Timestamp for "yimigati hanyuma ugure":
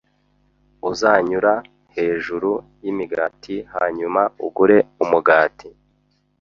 2.83-4.77